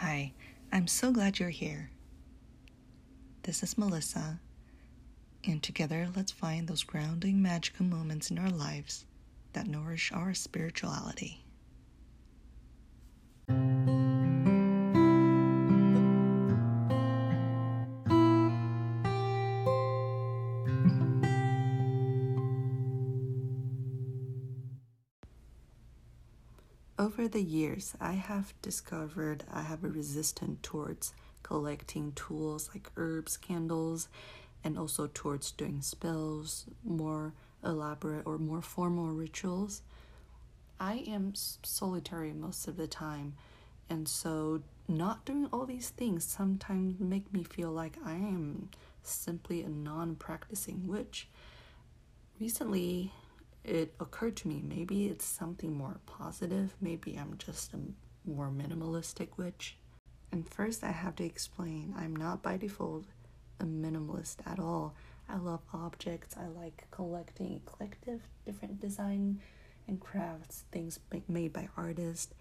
Hi, 0.00 0.32
I'm 0.70 0.86
so 0.86 1.10
glad 1.10 1.40
you're 1.40 1.48
here. 1.48 1.90
This 3.42 3.64
is 3.64 3.76
Melissa, 3.76 4.38
and 5.42 5.60
together 5.60 6.08
let's 6.14 6.30
find 6.30 6.68
those 6.68 6.84
grounding, 6.84 7.42
magical 7.42 7.84
moments 7.84 8.30
in 8.30 8.38
our 8.38 8.48
lives 8.48 9.06
that 9.54 9.66
nourish 9.66 10.12
our 10.12 10.34
spirituality. 10.34 11.42
Over 26.98 27.28
the 27.28 27.42
years, 27.42 27.94
I 28.00 28.14
have 28.14 28.52
discovered 28.60 29.44
I 29.52 29.62
have 29.62 29.84
a 29.84 29.88
resistance 29.88 30.58
towards 30.62 31.14
collecting 31.44 32.10
tools 32.12 32.70
like 32.74 32.90
herbs, 32.96 33.36
candles, 33.36 34.08
and 34.64 34.76
also 34.76 35.08
towards 35.14 35.52
doing 35.52 35.80
spells, 35.80 36.66
more 36.82 37.34
elaborate 37.64 38.26
or 38.26 38.36
more 38.36 38.62
formal 38.62 39.12
rituals. 39.12 39.82
I 40.80 41.04
am 41.06 41.34
solitary 41.36 42.32
most 42.32 42.66
of 42.66 42.76
the 42.76 42.88
time, 42.88 43.34
and 43.88 44.08
so 44.08 44.62
not 44.88 45.24
doing 45.24 45.46
all 45.52 45.66
these 45.66 45.90
things 45.90 46.24
sometimes 46.24 46.98
make 46.98 47.32
me 47.32 47.44
feel 47.44 47.70
like 47.70 47.96
I 48.04 48.14
am 48.14 48.70
simply 49.04 49.62
a 49.62 49.68
non-practicing 49.68 50.88
witch. 50.88 51.28
Recently, 52.40 53.12
it 53.68 53.94
occurred 54.00 54.36
to 54.36 54.48
me 54.48 54.62
maybe 54.66 55.06
it's 55.06 55.24
something 55.24 55.76
more 55.76 56.00
positive. 56.06 56.74
Maybe 56.80 57.16
I'm 57.16 57.36
just 57.38 57.74
a 57.74 57.78
more 58.24 58.50
minimalistic 58.50 59.28
witch. 59.36 59.76
And 60.32 60.48
first, 60.48 60.84
I 60.84 60.92
have 60.92 61.16
to 61.16 61.24
explain 61.24 61.94
I'm 61.96 62.16
not 62.16 62.42
by 62.42 62.56
default 62.56 63.04
a 63.60 63.64
minimalist 63.64 64.36
at 64.46 64.58
all. 64.58 64.94
I 65.28 65.36
love 65.36 65.60
objects, 65.74 66.36
I 66.36 66.46
like 66.46 66.86
collecting 66.90 67.60
eclectic 67.66 68.20
different 68.46 68.80
design 68.80 69.40
and 69.86 70.00
crafts, 70.00 70.64
things 70.72 70.98
made 71.28 71.52
by 71.52 71.68
artists. 71.76 72.32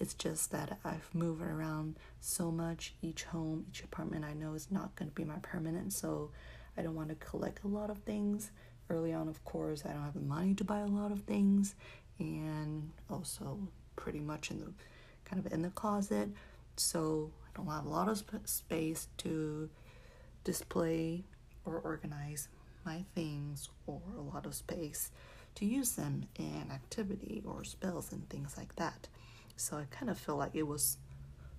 It's 0.00 0.14
just 0.14 0.50
that 0.50 0.78
I've 0.84 1.14
moved 1.14 1.42
around 1.42 1.96
so 2.20 2.50
much. 2.50 2.94
Each 3.02 3.22
home, 3.24 3.66
each 3.68 3.84
apartment 3.84 4.24
I 4.24 4.32
know 4.32 4.54
is 4.54 4.70
not 4.70 4.96
going 4.96 5.08
to 5.08 5.14
be 5.14 5.24
my 5.24 5.38
permanent, 5.42 5.92
so 5.92 6.30
I 6.76 6.82
don't 6.82 6.96
want 6.96 7.10
to 7.10 7.14
collect 7.14 7.62
a 7.62 7.68
lot 7.68 7.90
of 7.90 7.98
things 7.98 8.50
early 8.92 9.12
on, 9.12 9.28
of 9.28 9.44
course, 9.44 9.82
I 9.84 9.92
don't 9.92 10.02
have 10.02 10.14
the 10.14 10.20
money 10.20 10.54
to 10.54 10.64
buy 10.64 10.80
a 10.80 10.86
lot 10.86 11.10
of 11.12 11.22
things, 11.22 11.74
and 12.18 12.90
also 13.10 13.58
pretty 13.96 14.20
much 14.20 14.50
in 14.50 14.60
the 14.60 14.72
kind 15.24 15.44
of 15.44 15.52
in 15.52 15.62
the 15.62 15.70
closet, 15.70 16.28
so 16.76 17.30
I 17.46 17.56
don't 17.56 17.66
have 17.66 17.86
a 17.86 17.88
lot 17.88 18.08
of 18.08 18.18
sp- 18.20 18.46
space 18.46 19.08
to 19.18 19.68
display 20.44 21.24
or 21.64 21.78
organize 21.78 22.48
my 22.84 23.04
things, 23.14 23.68
or 23.86 24.00
a 24.16 24.20
lot 24.20 24.44
of 24.46 24.54
space 24.54 25.10
to 25.54 25.64
use 25.64 25.92
them 25.92 26.24
in 26.36 26.70
activity 26.72 27.42
or 27.46 27.64
spells 27.64 28.12
and 28.12 28.28
things 28.28 28.56
like 28.56 28.74
that. 28.76 29.08
So 29.56 29.76
I 29.76 29.84
kind 29.90 30.10
of 30.10 30.18
feel 30.18 30.36
like 30.36 30.54
it 30.54 30.66
was 30.66 30.96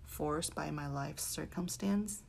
forced 0.05 0.53
by 0.55 0.71
my 0.71 0.87
life 0.87 1.19
circumstance 1.19 2.23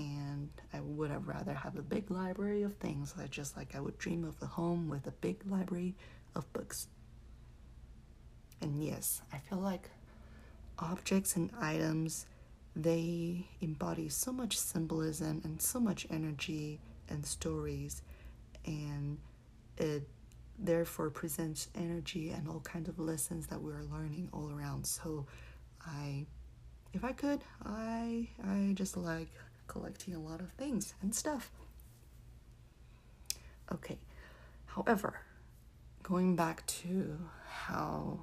and 0.00 0.50
I 0.72 0.80
would 0.80 1.10
have 1.10 1.28
rather 1.28 1.52
have 1.52 1.76
a 1.76 1.82
big 1.82 2.10
library 2.10 2.62
of 2.62 2.74
things, 2.76 3.14
I 3.18 3.26
just 3.26 3.56
like 3.56 3.74
I 3.74 3.80
would 3.80 3.98
dream 3.98 4.24
of 4.24 4.34
a 4.42 4.46
home 4.46 4.88
with 4.88 5.06
a 5.06 5.12
big 5.12 5.42
library 5.46 5.94
of 6.34 6.50
books. 6.52 6.88
And 8.62 8.82
yes, 8.82 9.22
I 9.32 9.38
feel 9.38 9.58
like 9.58 9.90
objects 10.78 11.36
and 11.36 11.50
items 11.60 12.26
they 12.76 13.46
embody 13.60 14.08
so 14.08 14.32
much 14.32 14.58
symbolism 14.58 15.40
and 15.44 15.60
so 15.60 15.80
much 15.80 16.06
energy 16.10 16.80
and 17.08 17.26
stories 17.26 18.02
and 18.64 19.18
it 19.76 20.08
therefore 20.58 21.10
presents 21.10 21.68
energy 21.74 22.30
and 22.30 22.48
all 22.48 22.60
kinds 22.60 22.88
of 22.88 22.98
lessons 22.98 23.46
that 23.48 23.60
we're 23.60 23.82
learning 23.92 24.28
all 24.32 24.50
around 24.52 24.86
so 24.86 25.26
i 25.86 26.24
if 26.92 27.02
i 27.04 27.12
could 27.12 27.40
i 27.64 28.28
i 28.46 28.72
just 28.74 28.96
like 28.96 29.30
collecting 29.70 30.16
a 30.16 30.18
lot 30.18 30.40
of 30.40 30.50
things 30.50 30.94
and 31.00 31.14
stuff. 31.14 31.52
Okay, 33.72 33.98
however, 34.66 35.20
going 36.02 36.34
back 36.34 36.66
to 36.66 37.16
how 37.48 38.18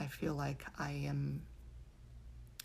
I 0.00 0.06
feel 0.06 0.34
like 0.34 0.64
I 0.78 0.92
am 0.92 1.42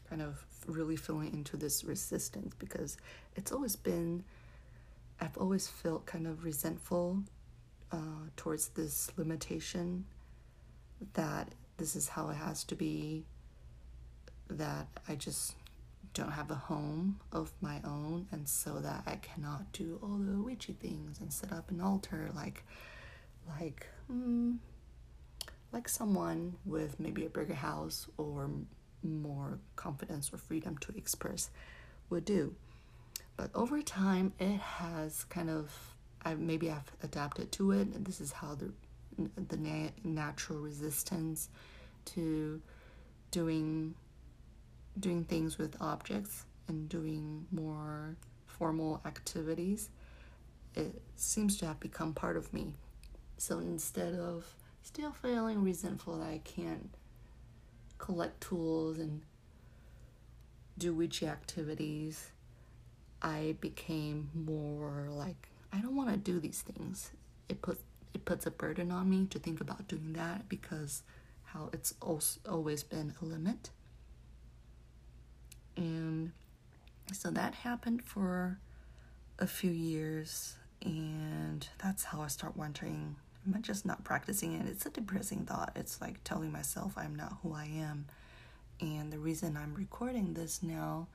kind 0.10 0.22
of 0.22 0.46
really 0.66 0.96
feeling 0.96 1.34
into 1.34 1.58
this 1.58 1.84
resistance 1.84 2.56
because 2.58 2.98
it's 3.36 3.52
always 3.52 3.76
been, 3.76 4.24
I've 5.20 5.38
always 5.38 5.68
felt 5.68 6.06
kind 6.06 6.26
of 6.26 6.46
resentful 6.46 7.24
uh, 7.92 8.30
towards 8.38 8.70
this 8.70 9.12
limitation 9.18 10.06
that 11.16 11.50
this 11.76 11.98
is 11.98 12.08
how 12.08 12.30
it 12.30 12.36
has 12.36 12.64
to 12.66 12.76
be, 12.76 13.26
that 14.50 14.88
I 15.10 15.16
just 15.16 15.56
don't 16.14 16.32
have 16.32 16.52
a 16.52 16.56
home 16.56 17.20
of 17.32 17.52
my 17.62 17.80
own 17.86 18.28
and 18.32 18.48
so 18.48 18.80
that 18.80 19.04
I 19.06 19.16
cannot 19.16 19.72
do 19.72 20.00
all 20.04 20.18
the 20.18 20.42
witchy 20.42 20.74
things 20.74 21.20
and 21.20 21.32
set 21.32 21.52
up 21.54 21.72
an 21.72 21.80
altar 21.80 22.30
like 22.36 22.64
like 23.60 23.88
mm, 24.12 24.58
like 25.72 25.88
someone 25.88 26.56
with 26.66 27.00
maybe 27.00 27.26
a 27.26 27.30
bigger 27.30 27.54
house 27.54 28.08
or 28.18 28.50
more 29.04 29.60
confidence 29.76 30.32
or 30.34 30.38
freedom 30.38 30.78
to 30.80 30.94
express 30.96 31.50
would 32.10 32.26
do. 32.26 32.54
But 33.38 33.50
over 33.56 33.82
time 33.82 34.34
it 34.40 34.60
has 34.60 35.24
kind 35.26 35.50
of 35.50 35.72
I 36.24 36.36
maybe 36.36 36.70
I've 36.70 36.92
adapted 37.02 37.52
to 37.54 37.72
it 37.72 37.88
and 37.96 38.06
this 38.06 38.20
is 38.20 38.32
how 38.34 38.56
the 38.56 38.72
the 39.48 39.58
na- 39.58 39.90
natural 40.04 40.60
resistance 40.60 41.50
to 42.06 42.62
doing 43.32 43.96
doing 45.00 45.24
things 45.24 45.58
with 45.58 45.76
objects 45.82 46.46
and 46.68 46.90
doing 46.90 47.46
more 47.52 48.16
formal 48.46 49.02
activities, 49.06 49.90
it 50.76 51.02
seems 51.16 51.58
to 51.58 51.66
have 51.66 51.80
become 51.80 52.14
part 52.14 52.38
of 52.38 52.54
me. 52.54 52.74
So 53.38 53.60
instead 53.60 54.14
of 54.14 54.56
still 54.84 55.12
feeling 55.22 55.64
resentful 55.64 56.20
that 56.20 56.28
I 56.28 56.42
can't 56.44 56.90
collect 57.98 58.42
tools 58.42 59.00
and 59.00 59.22
do 60.78 60.94
witchy 60.94 61.28
activities, 61.28 62.32
I 63.22 63.56
became 63.62 64.30
more 64.34 65.08
like 65.10 65.50
I 65.74 65.80
don't 65.80 65.96
want 65.96 66.10
to 66.10 66.18
do 66.18 66.40
these 66.40 66.62
things. 66.62 67.12
It 67.50 67.62
puts 67.62 67.84
it 68.14 68.26
puts 68.26 68.46
a 68.46 68.52
burden 68.52 68.92
on 68.92 69.10
me 69.10 69.28
to 69.28 69.40
think 69.40 69.62
about 69.62 69.88
doing 69.88 70.14
that 70.14 70.50
because 70.50 71.04
how 71.46 71.70
it's 71.74 71.94
always 72.02 72.84
been 72.84 73.14
a 73.22 73.26
limit. 73.26 73.70
And 75.82 76.32
so 77.12 77.32
that 77.32 77.56
happened 77.56 78.04
for 78.04 78.60
a 79.40 79.48
few 79.48 79.72
years, 79.72 80.56
and 80.84 81.68
that's 81.84 82.04
how 82.04 82.22
I 82.22 82.28
start 82.28 82.56
wondering 82.56 83.16
am 83.48 83.56
I 83.56 83.60
just 83.60 83.88
not 83.88 84.04
practicing 84.04 84.54
it? 84.54 84.68
It's 84.68 84.86
a 84.86 84.92
depressing 84.92 85.46
thought. 85.46 85.72
It's 85.76 86.00
like 86.00 86.24
telling 86.24 86.52
myself 86.52 86.94
I'm 86.96 87.16
not 87.16 87.38
who 87.42 87.54
I 87.54 87.66
am. 87.66 88.06
And 88.80 89.12
the 89.12 89.18
reason 89.18 89.58
I'm 89.58 89.74
recording 89.74 90.34
this 90.34 90.62
now 90.62 91.08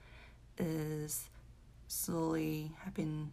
is 0.59 1.29
slowly 1.87 2.73
I've 2.85 2.95
been 2.95 3.31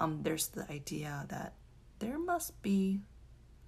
um 0.00 0.22
there's 0.22 0.48
the 0.48 0.68
idea 0.72 1.24
that 1.28 1.52
there 2.00 2.18
must 2.18 2.60
be 2.62 3.00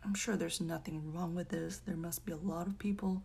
I'm 0.04 0.14
sure 0.14 0.36
there's 0.36 0.60
nothing 0.60 1.12
wrong 1.14 1.34
with 1.34 1.50
this. 1.50 1.78
There 1.78 1.96
must 1.96 2.26
be 2.26 2.32
a 2.32 2.36
lot 2.36 2.66
of 2.66 2.78
people 2.78 3.22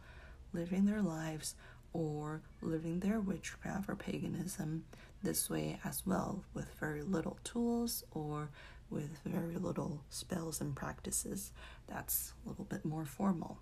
living 0.53 0.85
their 0.85 1.01
lives 1.01 1.55
or 1.93 2.41
living 2.61 2.99
their 2.99 3.19
witchcraft 3.19 3.89
or 3.89 3.95
paganism 3.95 4.83
this 5.23 5.49
way 5.49 5.79
as 5.83 6.03
well, 6.05 6.43
with 6.53 6.73
very 6.79 7.01
little 7.01 7.37
tools 7.43 8.03
or 8.11 8.49
with 8.89 9.19
very 9.25 9.55
little 9.55 10.01
spells 10.09 10.61
and 10.61 10.75
practices. 10.75 11.51
That's 11.87 12.33
a 12.45 12.49
little 12.49 12.65
bit 12.65 12.85
more 12.85 13.05
formal. 13.05 13.59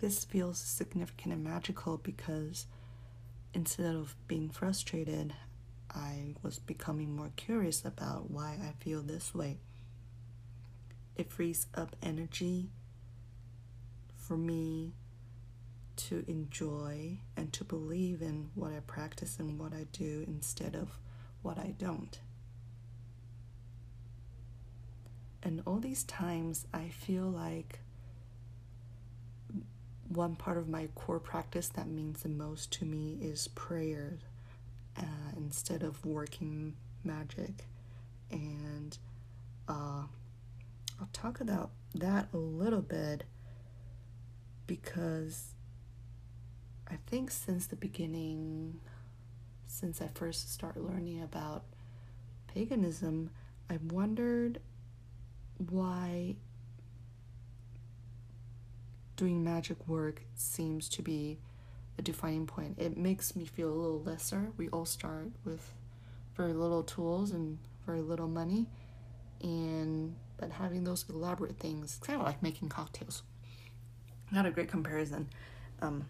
This 0.00 0.24
feels 0.24 0.58
significant 0.58 1.34
and 1.34 1.44
magical 1.44 1.98
because 1.98 2.66
instead 3.54 3.94
of 3.94 4.14
being 4.26 4.50
frustrated, 4.50 5.34
I 5.90 6.34
was 6.42 6.58
becoming 6.58 7.16
more 7.16 7.32
curious 7.36 7.84
about 7.84 8.30
why 8.30 8.58
I 8.62 8.72
feel 8.82 9.02
this 9.02 9.34
way. 9.34 9.58
It 11.16 11.32
frees 11.32 11.66
up 11.74 11.96
energy 12.02 12.70
for 14.16 14.36
me 14.36 14.92
to 15.98 16.24
enjoy 16.26 17.18
and 17.36 17.52
to 17.52 17.64
believe 17.64 18.22
in 18.22 18.50
what 18.54 18.72
I 18.72 18.80
practice 18.80 19.38
and 19.38 19.58
what 19.58 19.72
I 19.72 19.86
do 19.92 20.24
instead 20.26 20.74
of 20.74 20.98
what 21.42 21.58
I 21.58 21.74
don't. 21.78 22.18
And 25.42 25.62
all 25.66 25.78
these 25.78 26.04
times, 26.04 26.66
I 26.72 26.88
feel 26.88 27.24
like 27.24 27.80
one 30.08 30.36
part 30.36 30.56
of 30.56 30.68
my 30.68 30.88
core 30.94 31.20
practice 31.20 31.68
that 31.68 31.86
means 31.86 32.22
the 32.22 32.28
most 32.28 32.72
to 32.72 32.84
me 32.84 33.18
is 33.20 33.48
prayer. 33.48 34.18
instead 35.36 35.82
of 35.82 36.04
working 36.04 36.74
magic. 37.04 37.64
And 38.30 38.98
uh, 39.68 40.02
I'll 41.00 41.08
talk 41.12 41.40
about 41.40 41.70
that 41.94 42.28
a 42.32 42.36
little 42.36 42.82
bit 42.82 43.24
because 44.66 45.54
I 46.90 46.96
think 47.06 47.30
since 47.30 47.66
the 47.66 47.76
beginning, 47.76 48.80
since 49.66 50.00
I 50.00 50.08
first 50.08 50.52
started 50.52 50.82
learning 50.82 51.22
about 51.22 51.64
paganism, 52.46 53.30
I 53.70 53.78
wondered 53.90 54.60
why 55.70 56.36
doing 59.16 59.42
magic 59.44 59.76
work 59.88 60.22
seems 60.34 60.88
to 60.88 61.02
be 61.02 61.38
a 61.98 62.02
defining 62.02 62.46
point. 62.46 62.76
It 62.78 62.96
makes 62.96 63.34
me 63.34 63.44
feel 63.44 63.68
a 63.68 63.74
little 63.74 64.02
lesser. 64.02 64.52
We 64.56 64.68
all 64.68 64.86
start 64.86 65.30
with 65.44 65.74
very 66.36 66.52
little 66.52 66.84
tools 66.84 67.32
and 67.32 67.58
very 67.84 68.00
little 68.00 68.28
money, 68.28 68.66
and 69.42 70.14
but 70.36 70.52
having 70.52 70.84
those 70.84 71.04
elaborate 71.10 71.58
things, 71.58 71.98
kind 72.02 72.20
of 72.20 72.24
like 72.24 72.42
making 72.42 72.68
cocktails. 72.68 73.24
Not 74.30 74.46
a 74.46 74.50
great 74.50 74.68
comparison, 74.68 75.28
um, 75.82 76.04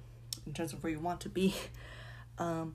in 0.49 0.55
terms 0.55 0.73
of 0.73 0.83
where 0.83 0.91
you 0.91 0.99
want 0.99 1.21
to 1.21 1.29
be, 1.29 1.55
um, 2.39 2.75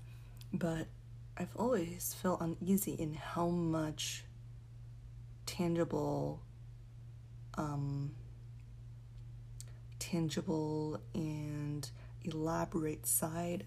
but 0.53 0.87
I've 1.35 1.55
always 1.55 2.15
felt 2.21 2.39
uneasy 2.39 2.93
in 2.93 3.15
how 3.15 3.47
much 3.47 4.23
tangible, 5.47 6.41
um, 7.57 8.11
tangible 9.97 11.01
and 11.15 11.89
elaborate 12.23 13.07
side 13.07 13.65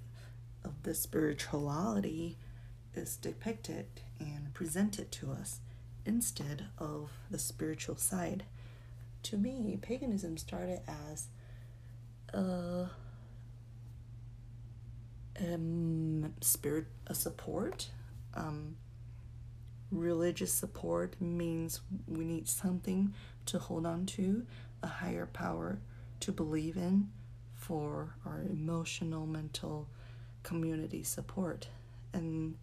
of 0.65 0.85
the 0.85 0.95
spirituality 0.95 2.39
is 2.95 3.17
depicted 3.17 3.87
and 4.21 4.55
presented 4.55 5.11
to 5.13 5.33
us 5.33 5.59
instead 6.05 6.67
of 6.79 7.11
the 7.29 7.39
spiritual 7.39 7.97
side. 7.97 8.45
To 9.25 9.37
me, 9.37 9.77
paganism 9.83 10.37
started 10.39 10.81
as 10.87 11.27
a, 12.33 12.89
um, 15.41 16.33
spirit, 16.41 16.87
a 17.07 17.15
support. 17.15 17.89
Um, 18.35 18.77
religious 19.91 20.53
support 20.53 21.21
means 21.21 21.81
we 22.07 22.25
need 22.25 22.49
something 22.49 23.15
to 23.47 23.59
hold 23.59 23.87
on 23.87 24.07
to, 24.07 24.45
a 24.83 24.87
higher 24.87 25.27
power 25.27 25.79
to 26.21 26.33
believe 26.33 26.77
in 26.77 27.09
for 27.55 28.17
our 28.25 28.43
emotional, 28.51 29.27
mental 29.27 29.89
community 30.43 31.03
support. 31.03 31.69
And 32.13 32.57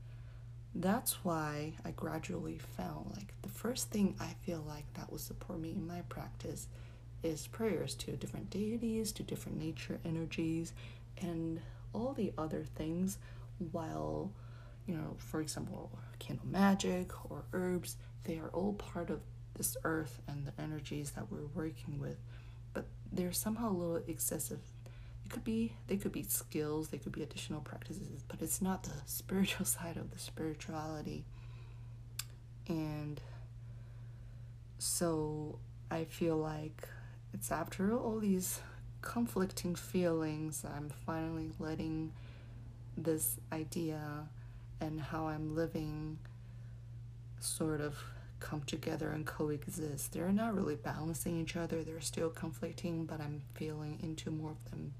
that's 0.76 1.24
why 1.24 1.74
I 1.86 1.92
gradually 1.92 2.60
found 2.78 3.12
like 3.16 3.34
the 3.42 3.50
first 3.50 3.90
thing 3.92 4.16
I 4.20 4.36
feel 4.46 4.64
like 4.68 4.92
that 4.96 5.12
will 5.12 5.20
support 5.20 5.60
me 5.60 5.72
in 5.72 5.86
my 5.86 6.02
practice 6.10 6.68
is 7.22 7.48
prayers 7.48 7.96
to 7.96 8.12
different 8.18 8.50
deities, 8.50 9.12
to 9.14 9.24
different 9.24 9.58
nature 9.58 10.00
energies, 10.04 10.74
and 11.22 11.62
all 11.94 12.14
the 12.14 12.34
other 12.38 12.64
things 12.76 13.18
while 13.72 14.32
you 14.86 14.96
know, 14.96 15.16
for 15.18 15.42
example, 15.42 15.92
candle 16.20 16.46
magic 16.48 17.12
or 17.32 17.46
herbs, 17.54 17.98
they 18.26 18.38
are 18.38 18.50
all 18.50 18.74
part 18.74 19.10
of 19.10 19.22
this 19.56 19.78
earth 19.84 20.22
and 20.28 20.46
the 20.46 20.62
energies 20.62 21.12
that 21.12 21.32
we're 21.32 21.46
working 21.54 22.00
with. 22.00 22.18
But 22.74 22.88
they're 23.12 23.32
somehow 23.32 23.70
a 23.70 23.74
little 23.78 24.04
excessive. 24.08 24.60
It 25.26 25.30
could 25.32 25.44
be 25.44 25.74
they 25.88 25.98
could 25.98 26.12
be 26.12 26.24
skills, 26.24 26.90
they 26.90 26.98
could 26.98 27.14
be 27.14 27.24
additional 27.24 27.62
practices, 27.62 28.24
but 28.28 28.42
it's 28.42 28.62
not 28.62 28.84
the 28.84 28.92
spiritual 29.06 29.66
side 29.66 29.98
of 29.98 30.12
the 30.12 30.20
spirituality. 30.20 31.24
And 32.68 33.22
so 34.80 35.60
I 35.90 36.06
feel 36.06 36.38
like 36.38 36.88
it's 37.34 37.52
after 37.52 37.98
all 37.98 38.20
these 38.20 38.60
conflicting 39.04 39.76
feelings, 39.76 40.66
I'm 40.66 40.90
finally 41.06 41.52
letting 41.60 42.14
this 42.98 43.38
idea 43.52 44.28
and 44.82 45.00
how 45.00 45.28
I'm 45.28 45.56
living 45.56 46.18
sort 47.40 47.82
of 47.82 47.98
come 48.40 48.62
together 48.62 49.10
and 49.10 49.26
coexist. 49.26 50.14
They're 50.14 50.32
not 50.32 50.56
really 50.56 50.76
balancing 50.76 51.40
each 51.40 51.56
other, 51.56 51.84
they're 51.84 52.02
still 52.02 52.30
conflicting, 52.30 53.06
but 53.06 53.20
I'm 53.20 53.42
feeling 53.54 54.00
into 54.02 54.32
more 54.32 54.52
of 54.52 54.72
them. 54.72 54.94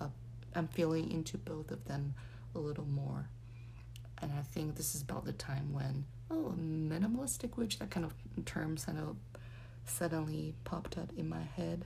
Uh, 0.00 0.08
I'm 0.54 0.68
feeling 0.68 1.10
into 1.10 1.38
both 1.38 1.70
of 1.70 1.84
them 1.86 2.14
a 2.54 2.58
little 2.58 2.86
more. 2.86 3.28
And 4.20 4.32
I 4.32 4.42
think 4.42 4.76
this 4.76 4.94
is 4.94 5.02
about 5.02 5.24
the 5.24 5.32
time 5.32 5.72
when, 5.72 6.04
oh, 6.30 6.54
minimalistic, 6.58 7.56
witch 7.56 7.78
that 7.78 7.90
kind 7.90 8.06
of 8.06 8.14
term 8.44 8.76
kind 8.76 8.98
of 8.98 9.16
suddenly 9.86 10.54
popped 10.64 10.96
up 10.96 11.10
in 11.16 11.28
my 11.28 11.42
head. 11.42 11.84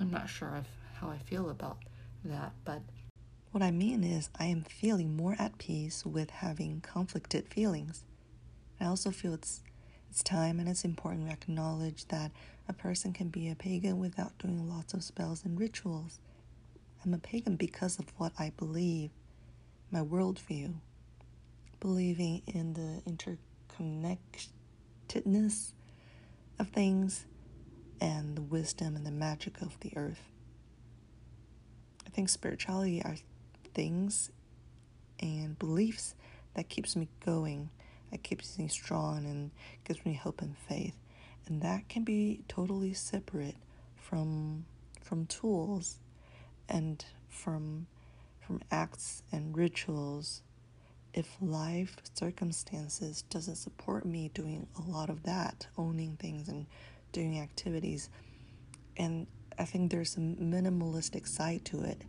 I'm 0.00 0.10
not 0.10 0.28
sure 0.28 0.56
of 0.56 0.66
how 1.00 1.10
I 1.10 1.18
feel 1.18 1.50
about 1.50 1.78
that, 2.24 2.52
but 2.64 2.82
what 3.52 3.62
I 3.62 3.70
mean 3.70 4.04
is, 4.04 4.30
I 4.38 4.46
am 4.46 4.62
feeling 4.62 5.16
more 5.16 5.34
at 5.38 5.58
peace 5.58 6.06
with 6.06 6.30
having 6.30 6.80
conflicted 6.82 7.48
feelings. 7.48 8.04
I 8.80 8.86
also 8.86 9.10
feel 9.10 9.34
it's 9.34 9.62
it's 10.08 10.22
time 10.22 10.58
and 10.58 10.68
it's 10.68 10.84
important 10.84 11.26
to 11.26 11.32
acknowledge 11.32 12.06
that 12.08 12.32
a 12.68 12.72
person 12.72 13.12
can 13.12 13.28
be 13.28 13.48
a 13.48 13.54
pagan 13.54 13.98
without 13.98 14.36
doing 14.38 14.68
lots 14.68 14.92
of 14.92 15.04
spells 15.04 15.44
and 15.44 15.58
rituals. 15.58 16.18
I'm 17.04 17.14
a 17.14 17.18
pagan 17.18 17.56
because 17.56 17.98
of 17.98 18.06
what 18.18 18.32
I 18.38 18.52
believe, 18.56 19.10
my 19.90 20.00
worldview, 20.00 20.74
believing 21.78 22.42
in 22.46 22.74
the 22.74 23.02
interconnectedness 23.08 25.72
of 26.58 26.68
things 26.68 27.26
and 28.00 28.36
the 28.36 28.42
wisdom 28.42 28.96
and 28.96 29.06
the 29.06 29.12
magic 29.12 29.62
of 29.62 29.78
the 29.80 29.96
earth. 29.96 30.22
I 32.10 32.12
think 32.12 32.28
spirituality 32.28 33.00
are 33.04 33.14
things 33.72 34.32
and 35.20 35.56
beliefs 35.60 36.16
that 36.54 36.68
keeps 36.68 36.96
me 36.96 37.08
going, 37.24 37.70
that 38.10 38.24
keeps 38.24 38.58
me 38.58 38.66
strong 38.66 39.24
and 39.26 39.52
gives 39.84 40.04
me 40.04 40.14
hope 40.14 40.42
and 40.42 40.58
faith. 40.58 40.96
And 41.46 41.62
that 41.62 41.88
can 41.88 42.02
be 42.02 42.40
totally 42.48 42.94
separate 42.94 43.54
from 43.94 44.64
from 45.00 45.26
tools 45.26 46.00
and 46.68 47.04
from 47.28 47.86
from 48.40 48.60
acts 48.72 49.22
and 49.30 49.56
rituals 49.56 50.42
if 51.14 51.36
life 51.40 51.96
circumstances 52.14 53.22
doesn't 53.30 53.56
support 53.56 54.04
me 54.04 54.32
doing 54.34 54.66
a 54.78 54.90
lot 54.90 55.10
of 55.10 55.22
that 55.22 55.68
owning 55.78 56.16
things 56.16 56.48
and 56.48 56.66
doing 57.12 57.38
activities 57.38 58.08
and 58.96 59.28
i 59.60 59.64
think 59.64 59.90
there's 59.90 60.16
a 60.16 60.20
minimalistic 60.20 61.28
side 61.28 61.64
to 61.64 61.82
it 61.82 62.02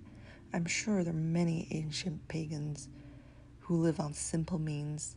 I'm 0.54 0.66
sure 0.66 1.04
there 1.04 1.14
are 1.14 1.18
many 1.18 1.68
ancient 1.72 2.28
pagans 2.28 2.90
who 3.62 3.78
live 3.78 4.00
on 4.00 4.14
simple 4.14 4.60
means 4.60 5.16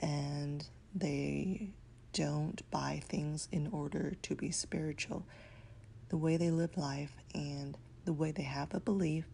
and 0.00 0.64
they 0.94 1.70
don't 2.12 2.62
buy 2.70 3.02
things 3.04 3.48
in 3.50 3.68
order 3.72 4.14
to 4.22 4.34
be 4.36 4.52
spiritual. 4.52 5.26
The 6.10 6.16
way 6.16 6.36
they 6.36 6.50
live 6.50 6.76
life 6.76 7.16
and 7.34 7.76
the 8.04 8.12
way 8.12 8.30
they 8.30 8.44
have 8.44 8.72
a 8.72 8.80
belief, 8.80 9.24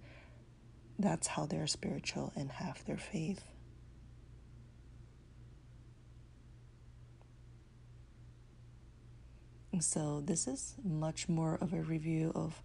that's 0.99 1.27
how 1.27 1.45
they're 1.45 1.67
spiritual 1.67 2.33
and 2.35 2.51
have 2.53 2.83
their 2.87 2.97
faith. 2.97 3.45
So, 9.81 10.23
this 10.25 10.47
is 10.47 10.75
much 10.85 11.29
more 11.29 11.57
of 11.61 11.73
a 11.73 11.83
review 11.83 12.33
of 12.35 12.63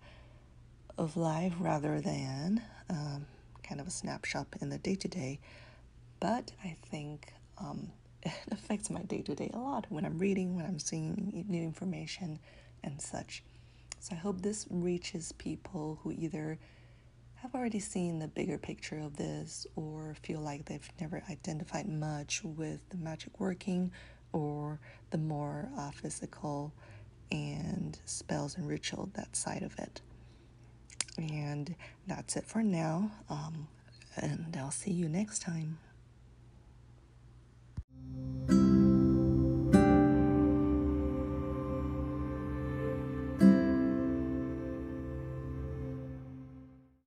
of 0.97 1.15
life 1.15 1.53
rather 1.59 2.01
than 2.01 2.61
um, 2.89 3.25
kind 3.63 3.79
of 3.79 3.87
a 3.87 3.91
snapshot 3.91 4.47
in 4.61 4.69
the 4.69 4.77
day 4.77 4.95
to 4.95 5.07
day. 5.07 5.39
But 6.19 6.51
I 6.63 6.75
think 6.91 7.33
um, 7.57 7.91
it 8.23 8.33
affects 8.51 8.89
my 8.89 9.01
day 9.03 9.21
to 9.21 9.33
day 9.33 9.49
a 9.53 9.57
lot 9.57 9.85
when 9.89 10.05
I'm 10.05 10.17
reading, 10.19 10.55
when 10.55 10.65
I'm 10.65 10.79
seeing 10.79 11.45
new 11.47 11.63
information, 11.63 12.39
and 12.83 13.01
such. 13.01 13.43
So 13.99 14.15
I 14.15 14.19
hope 14.19 14.41
this 14.41 14.67
reaches 14.69 15.31
people 15.33 15.99
who 16.03 16.11
either 16.11 16.57
have 17.35 17.55
already 17.55 17.79
seen 17.79 18.19
the 18.19 18.27
bigger 18.27 18.57
picture 18.57 18.99
of 18.99 19.15
this 19.15 19.65
or 19.75 20.15
feel 20.23 20.41
like 20.41 20.65
they've 20.65 20.91
never 20.99 21.23
identified 21.29 21.87
much 21.87 22.43
with 22.43 22.81
the 22.89 22.97
magic 22.97 23.39
working 23.39 23.91
or 24.33 24.79
the 25.11 25.17
more 25.17 25.69
uh, 25.77 25.91
physical 25.91 26.73
and 27.31 27.99
spells 28.05 28.57
and 28.57 28.67
ritual, 28.67 29.09
that 29.13 29.35
side 29.35 29.63
of 29.63 29.77
it. 29.79 30.01
And 31.17 31.75
that's 32.07 32.35
it 32.35 32.45
for 32.45 32.63
now. 32.63 33.11
Um, 33.29 33.67
and 34.15 34.55
I'll 34.57 34.71
see 34.71 34.91
you 34.91 35.09
next 35.09 35.39
time. 35.41 35.79